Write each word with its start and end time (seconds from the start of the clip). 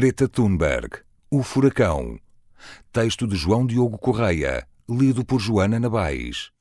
Greta 0.00 0.28
Thunberg, 0.28 0.98
O 1.28 1.42
Furacão. 1.42 2.20
Texto 2.92 3.26
de 3.26 3.34
João 3.34 3.66
Diogo 3.66 3.98
Correia, 3.98 4.64
lido 4.88 5.24
por 5.24 5.40
Joana 5.40 5.80
Nabais. 5.80 6.52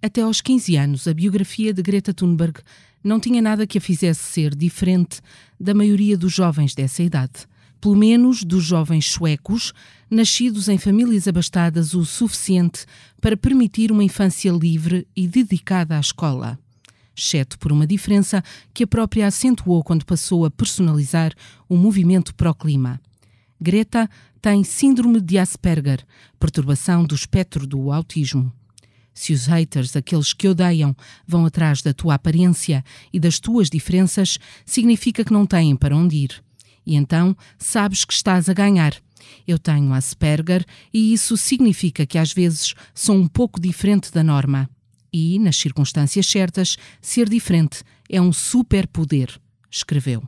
Até 0.00 0.20
aos 0.20 0.40
15 0.40 0.76
anos, 0.76 1.08
a 1.08 1.12
biografia 1.12 1.74
de 1.74 1.82
Greta 1.82 2.14
Thunberg 2.14 2.60
não 3.02 3.18
tinha 3.18 3.42
nada 3.42 3.66
que 3.66 3.78
a 3.78 3.80
fizesse 3.80 4.22
ser 4.22 4.54
diferente 4.54 5.20
da 5.58 5.74
maioria 5.74 6.16
dos 6.16 6.32
jovens 6.32 6.76
dessa 6.76 7.02
idade. 7.02 7.44
Pelo 7.80 7.96
menos 7.96 8.44
dos 8.44 8.62
jovens 8.62 9.10
suecos, 9.10 9.72
nascidos 10.08 10.68
em 10.68 10.78
famílias 10.78 11.26
abastadas 11.26 11.92
o 11.92 12.04
suficiente 12.04 12.86
para 13.20 13.36
permitir 13.36 13.90
uma 13.90 14.04
infância 14.04 14.52
livre 14.52 15.08
e 15.16 15.26
dedicada 15.26 15.96
à 15.96 15.98
escola 15.98 16.56
exceto 17.16 17.58
por 17.58 17.72
uma 17.72 17.86
diferença 17.86 18.42
que 18.72 18.84
a 18.84 18.86
própria 18.86 19.26
acentuou 19.26 19.82
quando 19.82 20.04
passou 20.04 20.44
a 20.44 20.50
personalizar 20.50 21.32
o 21.68 21.76
movimento 21.76 22.34
pró-clima. 22.34 23.00
Greta 23.60 24.08
tem 24.42 24.62
síndrome 24.64 25.20
de 25.20 25.38
Asperger, 25.38 26.04
perturbação 26.38 27.04
do 27.04 27.14
espectro 27.14 27.66
do 27.66 27.90
autismo. 27.92 28.52
Se 29.14 29.32
os 29.32 29.46
haters, 29.46 29.94
aqueles 29.94 30.32
que 30.32 30.48
odeiam, 30.48 30.94
vão 31.26 31.46
atrás 31.46 31.80
da 31.80 31.94
tua 31.94 32.14
aparência 32.14 32.84
e 33.12 33.20
das 33.20 33.38
tuas 33.38 33.70
diferenças, 33.70 34.38
significa 34.66 35.24
que 35.24 35.32
não 35.32 35.46
têm 35.46 35.76
para 35.76 35.96
onde 35.96 36.16
ir. 36.16 36.44
E 36.84 36.96
então 36.96 37.36
sabes 37.56 38.04
que 38.04 38.12
estás 38.12 38.48
a 38.48 38.52
ganhar. 38.52 38.94
Eu 39.46 39.58
tenho 39.58 39.94
Asperger 39.94 40.66
e 40.92 41.12
isso 41.12 41.36
significa 41.36 42.04
que 42.04 42.18
às 42.18 42.32
vezes 42.32 42.74
sou 42.92 43.16
um 43.16 43.28
pouco 43.28 43.60
diferente 43.60 44.12
da 44.12 44.22
norma 44.22 44.68
e, 45.14 45.38
nas 45.38 45.56
circunstâncias 45.56 46.26
certas, 46.26 46.76
ser 47.00 47.28
diferente 47.28 47.84
é 48.10 48.20
um 48.20 48.32
superpoder, 48.32 49.40
escreveu. 49.70 50.24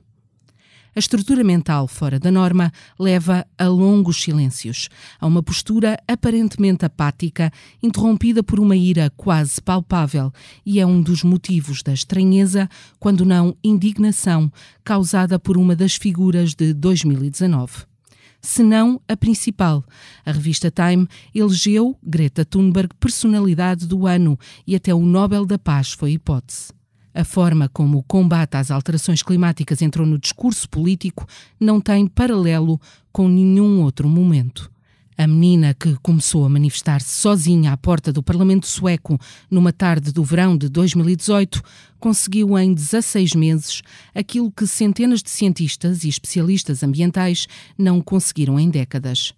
A 0.94 0.98
estrutura 0.98 1.44
mental 1.44 1.88
fora 1.88 2.18
da 2.18 2.30
norma 2.30 2.72
leva 2.98 3.44
a 3.58 3.66
longos 3.66 4.22
silêncios, 4.22 4.88
a 5.20 5.26
uma 5.26 5.42
postura 5.42 5.98
aparentemente 6.08 6.86
apática, 6.86 7.52
interrompida 7.82 8.42
por 8.42 8.60
uma 8.60 8.76
ira 8.76 9.12
quase 9.14 9.60
palpável, 9.60 10.32
e 10.64 10.80
é 10.80 10.86
um 10.86 11.02
dos 11.02 11.22
motivos 11.22 11.82
da 11.82 11.92
estranheza, 11.92 12.66
quando 12.98 13.26
não 13.26 13.54
indignação, 13.62 14.50
causada 14.84 15.38
por 15.38 15.58
uma 15.58 15.74
das 15.74 15.96
figuras 15.96 16.54
de 16.54 16.72
2019 16.72 17.95
se 18.40 18.62
não 18.62 19.00
a 19.08 19.16
principal. 19.16 19.84
A 20.24 20.32
revista 20.32 20.70
Time 20.70 21.08
elegeu 21.34 21.96
Greta 22.02 22.44
Thunberg 22.44 22.94
personalidade 22.98 23.86
do 23.86 24.06
ano 24.06 24.38
e 24.66 24.74
até 24.76 24.94
o 24.94 25.00
Nobel 25.00 25.44
da 25.44 25.58
Paz 25.58 25.92
foi 25.92 26.12
hipótese. 26.12 26.72
A 27.14 27.24
forma 27.24 27.68
como 27.70 27.98
o 27.98 28.02
combate 28.02 28.56
às 28.56 28.70
alterações 28.70 29.22
climáticas 29.22 29.80
entrou 29.80 30.06
no 30.06 30.18
discurso 30.18 30.68
político 30.68 31.26
não 31.58 31.80
tem 31.80 32.06
paralelo 32.06 32.78
com 33.10 33.26
nenhum 33.26 33.80
outro 33.80 34.06
momento. 34.06 34.70
A 35.18 35.26
menina 35.26 35.72
que 35.72 35.96
começou 36.02 36.44
a 36.44 36.48
manifestar-se 36.48 37.08
sozinha 37.08 37.72
à 37.72 37.76
porta 37.76 38.12
do 38.12 38.22
Parlamento 38.22 38.66
Sueco 38.66 39.18
numa 39.50 39.72
tarde 39.72 40.12
do 40.12 40.22
verão 40.22 40.58
de 40.58 40.68
2018 40.68 41.62
conseguiu 41.98 42.58
em 42.58 42.74
16 42.74 43.34
meses 43.34 43.80
aquilo 44.14 44.52
que 44.52 44.66
centenas 44.66 45.22
de 45.22 45.30
cientistas 45.30 46.04
e 46.04 46.08
especialistas 46.10 46.82
ambientais 46.82 47.46
não 47.78 48.02
conseguiram 48.02 48.60
em 48.60 48.68
décadas. 48.68 49.32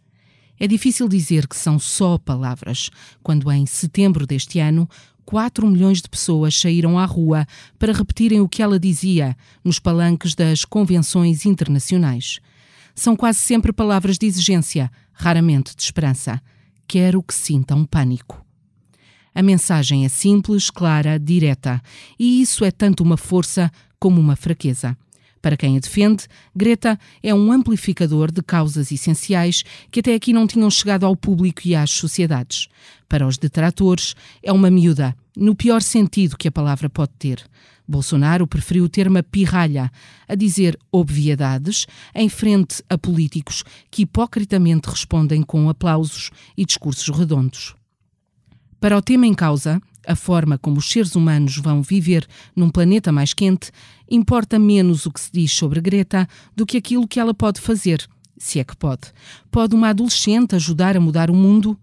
É 0.58 0.66
difícil 0.66 1.08
dizer 1.08 1.46
que 1.46 1.56
são 1.56 1.78
só 1.78 2.18
palavras, 2.18 2.90
quando 3.22 3.48
em 3.52 3.64
setembro 3.64 4.26
deste 4.26 4.58
ano 4.58 4.88
4 5.24 5.64
milhões 5.64 6.02
de 6.02 6.08
pessoas 6.08 6.58
saíram 6.58 6.98
à 6.98 7.04
rua 7.04 7.46
para 7.78 7.92
repetirem 7.92 8.40
o 8.40 8.48
que 8.48 8.62
ela 8.62 8.80
dizia 8.80 9.36
nos 9.62 9.78
palanques 9.78 10.34
das 10.34 10.64
convenções 10.64 11.46
internacionais. 11.46 12.40
São 12.98 13.14
quase 13.14 13.38
sempre 13.38 13.72
palavras 13.72 14.18
de 14.18 14.26
exigência, 14.26 14.90
raramente 15.12 15.72
de 15.76 15.80
esperança. 15.80 16.42
Quero 16.84 17.22
que 17.22 17.32
sintam 17.32 17.84
pânico. 17.84 18.44
A 19.32 19.40
mensagem 19.40 20.04
é 20.04 20.08
simples, 20.08 20.68
clara, 20.68 21.16
direta, 21.16 21.80
e 22.18 22.42
isso 22.42 22.64
é 22.64 22.72
tanto 22.72 23.04
uma 23.04 23.16
força 23.16 23.70
como 24.00 24.20
uma 24.20 24.34
fraqueza. 24.34 24.98
Para 25.40 25.56
quem 25.56 25.76
a 25.76 25.80
defende, 25.80 26.24
Greta 26.52 26.98
é 27.22 27.32
um 27.32 27.52
amplificador 27.52 28.32
de 28.32 28.42
causas 28.42 28.90
essenciais 28.90 29.62
que 29.92 30.00
até 30.00 30.14
aqui 30.14 30.32
não 30.32 30.48
tinham 30.48 30.68
chegado 30.68 31.06
ao 31.06 31.14
público 31.14 31.60
e 31.66 31.76
às 31.76 31.92
sociedades. 31.92 32.66
Para 33.08 33.28
os 33.28 33.38
detratores, 33.38 34.16
é 34.42 34.52
uma 34.52 34.72
miúda, 34.72 35.14
no 35.38 35.54
pior 35.54 35.80
sentido 35.80 36.36
que 36.36 36.48
a 36.48 36.52
palavra 36.52 36.90
pode 36.90 37.12
ter. 37.18 37.44
Bolsonaro 37.86 38.46
preferiu 38.46 38.84
o 38.84 38.88
termo 38.88 39.22
pirralha, 39.22 39.90
a 40.28 40.34
dizer 40.34 40.78
obviedades, 40.92 41.86
em 42.14 42.28
frente 42.28 42.82
a 42.90 42.98
políticos 42.98 43.64
que 43.90 44.02
hipocritamente 44.02 44.90
respondem 44.90 45.42
com 45.42 45.70
aplausos 45.70 46.30
e 46.56 46.66
discursos 46.66 47.08
redondos. 47.16 47.74
Para 48.80 48.98
o 48.98 49.02
tema 49.02 49.26
em 49.26 49.34
causa, 49.34 49.80
a 50.06 50.16
forma 50.16 50.58
como 50.58 50.78
os 50.78 50.90
seres 50.90 51.14
humanos 51.14 51.56
vão 51.56 51.82
viver 51.82 52.26
num 52.54 52.68
planeta 52.68 53.12
mais 53.12 53.32
quente, 53.32 53.70
importa 54.10 54.58
menos 54.58 55.06
o 55.06 55.12
que 55.12 55.20
se 55.20 55.30
diz 55.32 55.52
sobre 55.52 55.80
Greta 55.80 56.28
do 56.54 56.66
que 56.66 56.76
aquilo 56.76 57.06
que 57.08 57.20
ela 57.20 57.32
pode 57.32 57.60
fazer, 57.60 58.06
se 58.36 58.58
é 58.58 58.64
que 58.64 58.76
pode. 58.76 59.12
Pode 59.50 59.74
uma 59.74 59.90
adolescente 59.90 60.54
ajudar 60.54 60.96
a 60.96 61.00
mudar 61.00 61.30
o 61.30 61.34
mundo? 61.34 61.78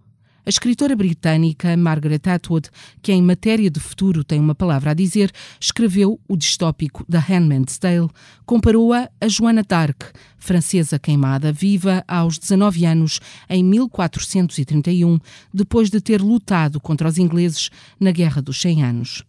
A 0.45 0.49
escritora 0.49 0.95
britânica 0.95 1.75
Margaret 1.75 2.21
Atwood, 2.27 2.69
que 3.01 3.11
em 3.11 3.19
matéria 3.19 3.67
de 3.67 3.79
futuro 3.79 4.23
tem 4.23 4.39
uma 4.39 4.53
palavra 4.53 4.91
a 4.91 4.93
dizer, 4.93 5.31
escreveu 5.59 6.19
o 6.27 6.37
distópico 6.37 7.03
The 7.09 7.17
Handmaid's 7.17 7.79
Tale, 7.79 8.09
comparou-a 8.45 9.09
a 9.19 9.27
Joana 9.27 9.63
d'Arc, 9.63 10.03
francesa 10.37 10.99
queimada 10.99 11.51
viva 11.51 12.03
aos 12.07 12.37
19 12.37 12.85
anos 12.85 13.19
em 13.49 13.63
1431, 13.63 15.17
depois 15.51 15.89
de 15.89 15.99
ter 15.99 16.21
lutado 16.21 16.79
contra 16.79 17.07
os 17.07 17.17
ingleses 17.17 17.71
na 17.99 18.11
Guerra 18.11 18.39
dos 18.39 18.61
Cem 18.61 18.83
Anos. 18.83 19.23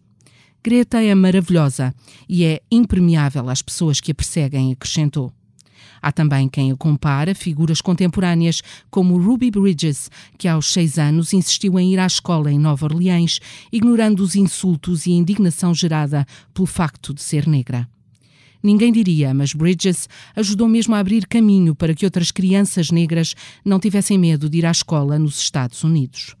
Greta 0.63 1.01
é 1.01 1.15
maravilhosa 1.15 1.95
e 2.29 2.43
é 2.43 2.61
impermeável 2.69 3.49
às 3.49 3.63
pessoas 3.63 3.99
que 3.99 4.11
a 4.11 4.15
perseguem, 4.15 4.71
acrescentou. 4.71 5.33
Há 6.01 6.11
também 6.11 6.47
quem 6.47 6.71
a 6.71 6.75
compara 6.75 7.35
figuras 7.35 7.81
contemporâneas 7.81 8.61
como 8.89 9.17
Ruby 9.17 9.51
Bridges, 9.51 10.09
que 10.37 10.47
aos 10.47 10.71
seis 10.71 10.97
anos 10.97 11.33
insistiu 11.33 11.79
em 11.79 11.93
ir 11.93 11.99
à 11.99 12.05
escola 12.05 12.51
em 12.51 12.59
Nova 12.59 12.85
Orleans, 12.85 13.39
ignorando 13.71 14.21
os 14.21 14.35
insultos 14.35 15.05
e 15.05 15.11
a 15.11 15.15
indignação 15.15 15.73
gerada 15.73 16.25
pelo 16.53 16.65
facto 16.65 17.13
de 17.13 17.21
ser 17.21 17.47
negra. 17.47 17.87
Ninguém 18.61 18.91
diria, 18.91 19.33
mas 19.33 19.53
Bridges 19.53 20.09
ajudou 20.35 20.67
mesmo 20.67 20.95
a 20.95 20.99
abrir 20.99 21.27
caminho 21.27 21.75
para 21.75 21.93
que 21.93 22.05
outras 22.05 22.31
crianças 22.31 22.91
negras 22.91 23.35
não 23.63 23.79
tivessem 23.79 24.17
medo 24.17 24.49
de 24.49 24.57
ir 24.57 24.65
à 24.65 24.71
escola 24.71 25.19
nos 25.19 25.39
Estados 25.39 25.83
Unidos. 25.83 26.35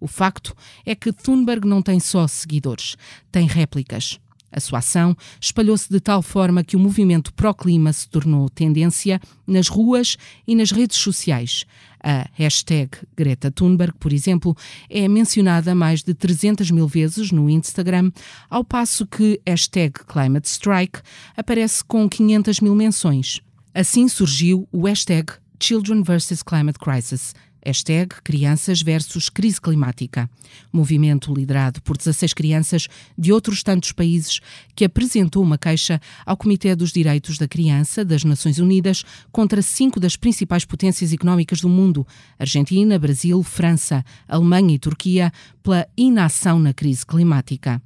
O 0.00 0.06
facto 0.06 0.54
é 0.84 0.94
que 0.94 1.12
Thunberg 1.12 1.66
não 1.66 1.80
tem 1.80 1.98
só 1.98 2.26
seguidores, 2.26 2.96
tem 3.32 3.46
réplicas. 3.46 4.18
A 4.54 4.60
sua 4.60 4.78
ação 4.78 5.16
espalhou-se 5.40 5.90
de 5.90 5.98
tal 5.98 6.22
forma 6.22 6.62
que 6.62 6.76
o 6.76 6.78
movimento 6.78 7.34
pró-clima 7.34 7.92
se 7.92 8.08
tornou 8.08 8.48
tendência 8.48 9.20
nas 9.44 9.66
ruas 9.66 10.16
e 10.46 10.54
nas 10.54 10.70
redes 10.70 10.96
sociais. 10.96 11.64
A 12.00 12.28
hashtag 12.34 12.90
Greta 13.16 13.50
Thunberg, 13.50 13.94
por 13.98 14.12
exemplo, 14.12 14.56
é 14.88 15.08
mencionada 15.08 15.74
mais 15.74 16.04
de 16.04 16.14
300 16.14 16.70
mil 16.70 16.86
vezes 16.86 17.32
no 17.32 17.50
Instagram, 17.50 18.12
ao 18.48 18.62
passo 18.62 19.04
que 19.04 19.40
hashtag 19.44 20.04
Climate 20.06 20.46
Strike 20.46 21.00
aparece 21.36 21.82
com 21.82 22.08
500 22.08 22.60
mil 22.60 22.76
menções. 22.76 23.40
Assim 23.74 24.06
surgiu 24.06 24.68
o 24.70 24.86
hashtag 24.86 25.32
Children 25.58 26.02
vs. 26.04 26.44
Climate 26.44 26.78
Crisis, 26.78 27.34
Hashtag 27.64 28.16
Crianças 28.22 28.82
versus 28.82 29.28
Crise 29.28 29.60
Climática. 29.60 30.28
Movimento 30.72 31.32
liderado 31.32 31.80
por 31.82 31.96
16 31.96 32.34
crianças 32.34 32.88
de 33.16 33.32
outros 33.32 33.62
tantos 33.62 33.92
países 33.92 34.40
que 34.74 34.84
apresentou 34.84 35.42
uma 35.42 35.56
queixa 35.56 36.00
ao 36.26 36.36
Comitê 36.36 36.76
dos 36.76 36.92
Direitos 36.92 37.38
da 37.38 37.48
Criança 37.48 38.04
das 38.04 38.22
Nações 38.22 38.58
Unidas 38.58 39.04
contra 39.32 39.62
cinco 39.62 39.98
das 39.98 40.16
principais 40.16 40.64
potências 40.64 41.12
económicas 41.12 41.60
do 41.60 41.68
mundo: 41.68 42.06
Argentina, 42.38 42.98
Brasil, 42.98 43.42
França, 43.42 44.04
Alemanha 44.28 44.74
e 44.74 44.78
Turquia, 44.78 45.32
pela 45.62 45.86
inação 45.96 46.58
na 46.58 46.74
crise 46.74 47.06
climática. 47.06 47.80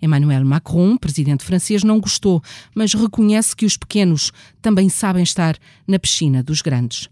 Emmanuel 0.00 0.44
Macron, 0.44 0.96
presidente 0.96 1.44
francês, 1.44 1.82
não 1.82 2.00
gostou, 2.00 2.42
mas 2.74 2.94
reconhece 2.94 3.54
que 3.54 3.66
os 3.66 3.76
pequenos 3.76 4.32
também 4.62 4.88
sabem 4.88 5.22
estar 5.22 5.56
na 5.86 5.98
piscina 5.98 6.42
dos 6.42 6.62
grandes. 6.62 7.08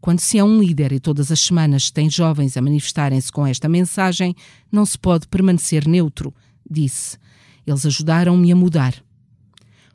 Quando 0.00 0.20
se 0.20 0.38
é 0.38 0.44
um 0.44 0.60
líder 0.60 0.92
e 0.92 1.00
todas 1.00 1.32
as 1.32 1.40
semanas 1.40 1.90
tem 1.90 2.08
jovens 2.08 2.56
a 2.56 2.62
manifestarem-se 2.62 3.32
com 3.32 3.46
esta 3.46 3.68
mensagem, 3.68 4.34
não 4.70 4.86
se 4.86 4.98
pode 4.98 5.26
permanecer 5.26 5.86
neutro, 5.86 6.32
disse. 6.68 7.18
Eles 7.66 7.84
ajudaram-me 7.84 8.52
a 8.52 8.56
mudar. 8.56 8.94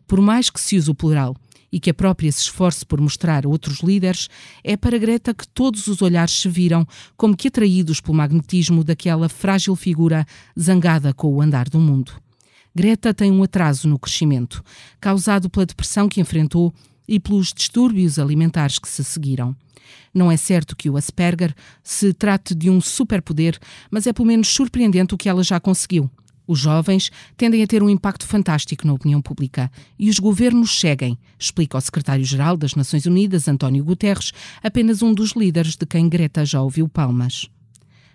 Por 0.05 0.21
mais 0.21 0.49
que 0.49 0.59
se 0.59 0.77
use 0.77 0.91
o 0.91 0.95
plural 0.95 1.35
e 1.71 1.79
que 1.79 1.89
a 1.89 1.93
própria 1.93 2.31
se 2.31 2.41
esforce 2.41 2.85
por 2.85 3.01
mostrar 3.01 3.47
outros 3.47 3.79
líderes, 3.79 4.29
é 4.63 4.77
para 4.77 4.97
Greta 4.99 5.33
que 5.33 5.47
todos 5.47 5.87
os 5.87 6.03
olhares 6.03 6.39
se 6.39 6.47
viram 6.47 6.85
como 7.17 7.35
que 7.35 7.47
atraídos 7.47 7.99
pelo 7.99 8.17
magnetismo 8.17 8.83
daquela 8.83 9.27
frágil 9.27 9.75
figura 9.75 10.23
zangada 10.59 11.13
com 11.13 11.33
o 11.33 11.41
andar 11.41 11.67
do 11.69 11.79
mundo. 11.79 12.11
Greta 12.75 13.13
tem 13.13 13.31
um 13.31 13.41
atraso 13.41 13.87
no 13.87 13.97
crescimento, 13.97 14.63
causado 14.99 15.49
pela 15.49 15.65
depressão 15.65 16.07
que 16.07 16.21
enfrentou 16.21 16.73
e 17.07 17.19
pelos 17.19 17.53
distúrbios 17.53 18.17
alimentares 18.19 18.79
que 18.79 18.87
se 18.87 19.03
seguiram. 19.03 19.55
Não 20.13 20.31
é 20.31 20.37
certo 20.37 20.75
que 20.75 20.89
o 20.89 20.97
Asperger 20.97 21.55
se 21.83 22.13
trate 22.13 22.53
de 22.53 22.69
um 22.69 22.79
superpoder, 22.79 23.57
mas 23.89 24.05
é 24.07 24.13
pelo 24.13 24.27
menos 24.27 24.47
surpreendente 24.47 25.13
o 25.13 25.17
que 25.17 25.27
ela 25.27 25.43
já 25.43 25.59
conseguiu. 25.59 26.09
Os 26.45 26.59
jovens 26.59 27.09
tendem 27.37 27.63
a 27.63 27.67
ter 27.67 27.81
um 27.81 27.89
impacto 27.89 28.27
fantástico 28.27 28.85
na 28.85 28.93
opinião 28.93 29.21
pública 29.21 29.71
e 29.97 30.09
os 30.09 30.19
governos 30.19 30.77
seguem, 30.77 31.17
explica 31.39 31.77
o 31.77 31.81
secretário-geral 31.81 32.57
das 32.57 32.75
Nações 32.75 33.05
Unidas, 33.05 33.47
António 33.47 33.83
Guterres, 33.83 34.33
apenas 34.61 35.01
um 35.01 35.13
dos 35.13 35.31
líderes 35.31 35.75
de 35.75 35.85
quem 35.85 36.09
Greta 36.09 36.45
já 36.45 36.61
ouviu 36.61 36.89
palmas. 36.89 37.49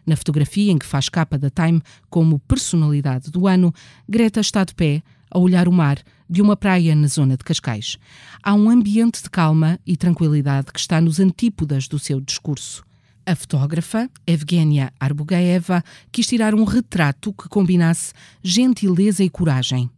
Na 0.04 0.16
fotografia 0.16 0.70
em 0.70 0.78
que 0.78 0.86
faz 0.86 1.08
capa 1.08 1.38
da 1.38 1.50
Time 1.50 1.82
como 2.10 2.38
personalidade 2.38 3.30
do 3.30 3.46
ano, 3.46 3.74
Greta 4.08 4.40
está 4.40 4.62
de 4.62 4.74
pé, 4.74 5.02
a 5.30 5.38
olhar 5.38 5.68
o 5.68 5.72
mar 5.72 5.98
de 6.28 6.42
uma 6.42 6.56
praia 6.56 6.94
na 6.94 7.06
zona 7.06 7.36
de 7.36 7.44
Cascais. 7.44 7.96
Há 8.42 8.54
um 8.54 8.68
ambiente 8.68 9.22
de 9.22 9.30
calma 9.30 9.78
e 9.86 9.96
tranquilidade 9.96 10.72
que 10.72 10.78
está 10.78 11.00
nos 11.00 11.20
antípodas 11.20 11.88
do 11.88 11.98
seu 11.98 12.20
discurso. 12.20 12.84
A 13.24 13.34
fotógrafa, 13.36 14.10
Evgenia 14.26 14.92
Arbugaeva, 14.98 15.84
quis 16.10 16.26
tirar 16.26 16.54
um 16.54 16.64
retrato 16.64 17.32
que 17.32 17.48
combinasse 17.48 18.12
gentileza 18.42 19.22
e 19.22 19.28
coragem. 19.28 19.90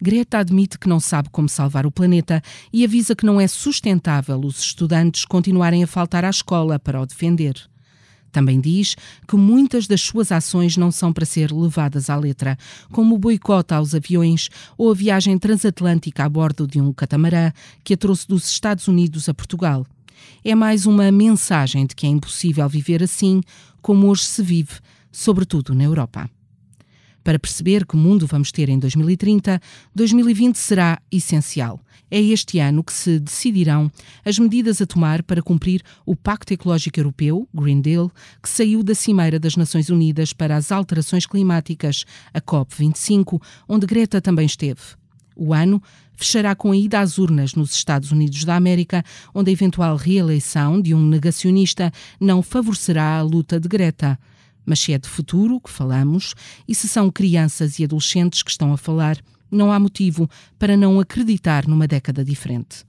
Greta 0.00 0.38
admite 0.38 0.78
que 0.78 0.88
não 0.88 0.98
sabe 0.98 1.28
como 1.28 1.46
salvar 1.46 1.84
o 1.84 1.90
planeta 1.90 2.40
e 2.72 2.82
avisa 2.82 3.14
que 3.14 3.26
não 3.26 3.38
é 3.38 3.46
sustentável 3.46 4.40
os 4.40 4.58
estudantes 4.60 5.26
continuarem 5.26 5.84
a 5.84 5.86
faltar 5.86 6.24
à 6.24 6.30
escola 6.30 6.78
para 6.78 7.00
o 7.00 7.04
defender. 7.04 7.54
Também 8.32 8.60
diz 8.60 8.96
que 9.26 9.36
muitas 9.36 9.86
das 9.86 10.00
suas 10.00 10.30
ações 10.30 10.76
não 10.76 10.90
são 10.90 11.12
para 11.12 11.26
ser 11.26 11.52
levadas 11.52 12.08
à 12.08 12.16
letra, 12.16 12.56
como 12.92 13.14
o 13.14 13.18
boicote 13.18 13.74
aos 13.74 13.94
aviões 13.94 14.48
ou 14.78 14.90
a 14.90 14.94
viagem 14.94 15.38
transatlântica 15.38 16.24
a 16.24 16.28
bordo 16.28 16.66
de 16.66 16.80
um 16.80 16.92
catamarã 16.92 17.52
que 17.82 17.94
a 17.94 17.96
trouxe 17.96 18.26
dos 18.28 18.48
Estados 18.48 18.88
Unidos 18.88 19.28
a 19.28 19.34
Portugal. 19.34 19.86
É 20.44 20.54
mais 20.54 20.86
uma 20.86 21.10
mensagem 21.10 21.86
de 21.86 21.94
que 21.94 22.06
é 22.06 22.10
impossível 22.10 22.68
viver 22.68 23.02
assim 23.02 23.40
como 23.82 24.08
hoje 24.08 24.24
se 24.24 24.42
vive, 24.42 24.74
sobretudo 25.10 25.74
na 25.74 25.84
Europa. 25.84 26.30
Para 27.30 27.38
perceber 27.38 27.86
que 27.86 27.96
mundo 27.96 28.26
vamos 28.26 28.50
ter 28.50 28.68
em 28.68 28.76
2030, 28.76 29.62
2020 29.94 30.56
será 30.56 31.00
essencial. 31.12 31.80
É 32.10 32.20
este 32.20 32.58
ano 32.58 32.82
que 32.82 32.92
se 32.92 33.20
decidirão 33.20 33.88
as 34.24 34.36
medidas 34.36 34.82
a 34.82 34.86
tomar 34.86 35.22
para 35.22 35.40
cumprir 35.40 35.80
o 36.04 36.16
Pacto 36.16 36.52
Ecológico 36.52 36.98
Europeu, 36.98 37.48
Green 37.54 37.80
Deal, 37.80 38.10
que 38.42 38.48
saiu 38.48 38.82
da 38.82 38.96
Cimeira 38.96 39.38
das 39.38 39.54
Nações 39.54 39.90
Unidas 39.90 40.32
para 40.32 40.56
as 40.56 40.72
Alterações 40.72 41.24
Climáticas, 41.24 42.04
a 42.34 42.40
COP25, 42.40 43.40
onde 43.68 43.86
Greta 43.86 44.20
também 44.20 44.46
esteve. 44.46 44.80
O 45.36 45.54
ano 45.54 45.80
fechará 46.16 46.56
com 46.56 46.72
a 46.72 46.76
ida 46.76 46.98
às 46.98 47.16
urnas 47.16 47.54
nos 47.54 47.72
Estados 47.72 48.10
Unidos 48.10 48.44
da 48.44 48.56
América, 48.56 49.04
onde 49.32 49.50
a 49.50 49.52
eventual 49.52 49.94
reeleição 49.94 50.82
de 50.82 50.96
um 50.96 51.06
negacionista 51.06 51.92
não 52.18 52.42
favorecerá 52.42 53.18
a 53.18 53.22
luta 53.22 53.60
de 53.60 53.68
Greta. 53.68 54.18
Mas 54.64 54.80
se 54.80 54.92
é 54.92 54.98
de 54.98 55.08
futuro 55.08 55.60
que 55.60 55.70
falamos 55.70 56.34
e 56.66 56.74
se 56.74 56.88
são 56.88 57.10
crianças 57.10 57.78
e 57.78 57.84
adolescentes 57.84 58.42
que 58.42 58.50
estão 58.50 58.72
a 58.72 58.76
falar, 58.76 59.18
não 59.50 59.72
há 59.72 59.80
motivo 59.80 60.28
para 60.58 60.76
não 60.76 61.00
acreditar 61.00 61.66
numa 61.66 61.88
década 61.88 62.24
diferente. 62.24 62.84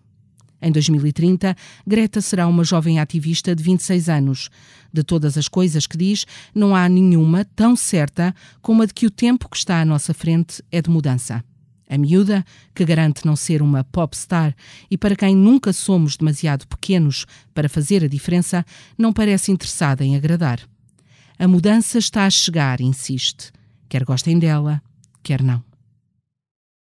Em 0.61 0.71
2030, 0.71 1.55
Greta 1.87 2.21
será 2.21 2.45
uma 2.47 2.63
jovem 2.63 2.99
ativista 2.99 3.55
de 3.55 3.63
26 3.63 4.09
anos. 4.09 4.49
De 4.93 5.03
todas 5.03 5.35
as 5.35 5.47
coisas 5.47 5.87
que 5.87 5.97
diz, 5.97 6.25
não 6.53 6.75
há 6.75 6.87
nenhuma 6.87 7.43
tão 7.55 7.75
certa 7.75 8.35
como 8.61 8.83
a 8.83 8.85
de 8.85 8.93
que 8.93 9.07
o 9.07 9.11
tempo 9.11 9.49
que 9.49 9.57
está 9.57 9.81
à 9.81 9.85
nossa 9.85 10.13
frente 10.13 10.63
é 10.71 10.79
de 10.79 10.89
mudança. 10.89 11.43
A 11.89 11.97
miúda, 11.97 12.45
que 12.75 12.85
garante 12.85 13.25
não 13.25 13.35
ser 13.35 13.61
uma 13.61 13.83
pop 13.83 14.15
star 14.15 14.55
e 14.89 14.97
para 14.97 15.15
quem 15.15 15.35
nunca 15.35 15.73
somos 15.73 16.15
demasiado 16.15 16.67
pequenos 16.67 17.25
para 17.53 17.67
fazer 17.67 18.03
a 18.03 18.07
diferença, 18.07 18.63
não 18.97 19.11
parece 19.11 19.51
interessada 19.51 20.05
em 20.05 20.15
agradar. 20.15 20.59
A 21.37 21.47
mudança 21.47 21.97
está 21.97 22.25
a 22.25 22.29
chegar, 22.29 22.81
insiste. 22.81 23.51
Quer 23.89 24.03
gostem 24.03 24.37
dela, 24.37 24.81
quer 25.23 25.41
não. 25.41 25.63